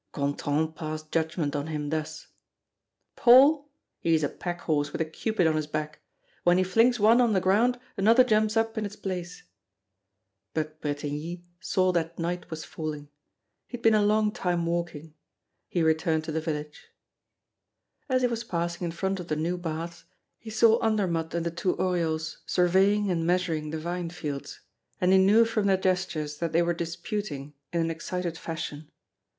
[0.15, 2.25] Gontran passed judgment on him thus:
[3.15, 3.69] "Paul!
[3.99, 5.99] he is a pack horse with a Cupid on his back.
[6.43, 9.43] When he flings one on the ground, another jumps up in its place."
[10.55, 13.09] But Bretigny saw that night was falling.
[13.67, 15.13] He had been a long time walking.
[15.69, 16.87] He returned to the village.
[18.09, 20.05] As he was passing in front of the new baths,
[20.39, 24.61] he saw Andermatt and the two Oriols surveying and measuring the vinefields;
[24.99, 28.89] and he knew from their gestures that they were disputing in an excited fashion.